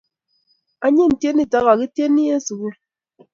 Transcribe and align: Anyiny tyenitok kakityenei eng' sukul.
Anyiny 0.85 1.15
tyenitok 1.19 1.63
kakityenei 1.67 2.31
eng' 2.33 2.43
sukul. 2.45 2.73